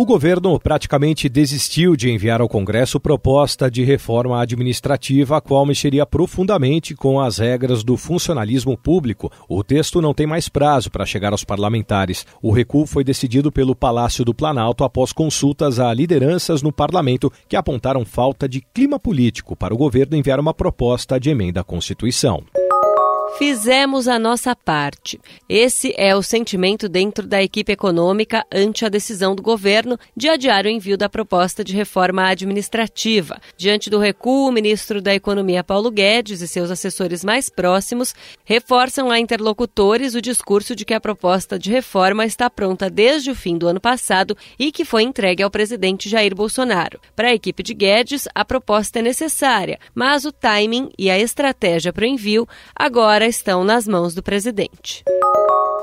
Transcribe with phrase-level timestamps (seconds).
[0.00, 6.06] O governo praticamente desistiu de enviar ao Congresso proposta de reforma administrativa, a qual mexeria
[6.06, 9.30] profundamente com as regras do funcionalismo público.
[9.46, 12.24] O texto não tem mais prazo para chegar aos parlamentares.
[12.40, 17.54] O recuo foi decidido pelo Palácio do Planalto após consultas a lideranças no parlamento que
[17.54, 22.42] apontaram falta de clima político para o governo enviar uma proposta de emenda à Constituição.
[23.38, 25.18] Fizemos a nossa parte.
[25.48, 30.66] Esse é o sentimento dentro da equipe econômica ante a decisão do governo de adiar
[30.66, 33.40] o envio da proposta de reforma administrativa.
[33.56, 39.10] Diante do recuo, o ministro da Economia Paulo Guedes e seus assessores mais próximos reforçam
[39.10, 43.56] a interlocutores o discurso de que a proposta de reforma está pronta desde o fim
[43.56, 47.00] do ano passado e que foi entregue ao presidente Jair Bolsonaro.
[47.16, 51.92] Para a equipe de Guedes, a proposta é necessária, mas o timing e a estratégia
[51.92, 55.04] para o envio agora agora estão nas mãos do presidente.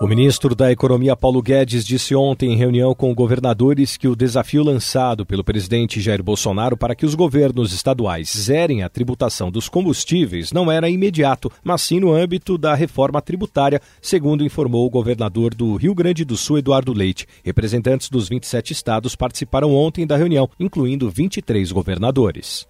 [0.00, 4.64] O ministro da Economia Paulo Guedes disse ontem em reunião com governadores que o desafio
[4.64, 10.50] lançado pelo presidente Jair Bolsonaro para que os governos estaduais zerem a tributação dos combustíveis
[10.50, 15.76] não era imediato, mas sim no âmbito da reforma tributária, segundo informou o governador do
[15.76, 17.28] Rio Grande do Sul, Eduardo Leite.
[17.44, 22.66] Representantes dos 27 estados participaram ontem da reunião, incluindo 23 governadores.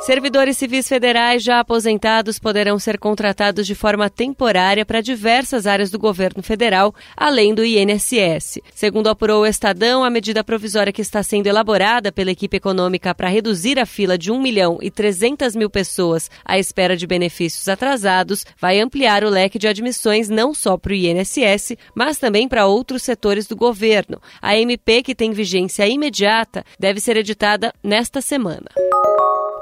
[0.00, 5.98] Servidores civis federais já aposentados poderão ser contratados de forma temporária para diversas áreas do
[5.98, 8.60] governo federal, além do INSS.
[8.72, 13.28] Segundo apurou o Estadão, a medida provisória que está sendo elaborada pela equipe econômica para
[13.28, 18.46] reduzir a fila de 1 milhão e 300 mil pessoas à espera de benefícios atrasados
[18.58, 23.02] vai ampliar o leque de admissões não só para o INSS, mas também para outros
[23.02, 24.22] setores do governo.
[24.40, 28.68] A MP, que tem vigência imediata, deve ser editada nesta semana.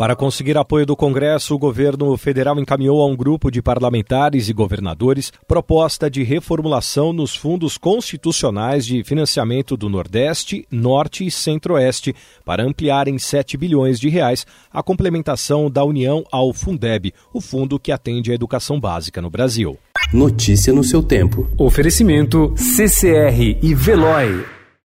[0.00, 4.52] Para conseguir apoio do Congresso, o governo federal encaminhou a um grupo de parlamentares e
[4.54, 12.16] governadores proposta de reformulação nos fundos constitucionais de financiamento do Nordeste, Norte e Centro-Oeste
[12.46, 17.78] para ampliar em 7 bilhões de reais a complementação da União ao Fundeb, o fundo
[17.78, 19.76] que atende à educação básica no Brasil.
[20.14, 21.46] Notícia no seu tempo.
[21.58, 24.59] Oferecimento CCR e Veloy.